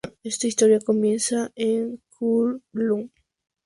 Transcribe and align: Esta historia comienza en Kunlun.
Esta 0.23 0.47
historia 0.47 0.79
comienza 0.79 1.51
en 1.55 2.01
Kunlun. 2.09 3.11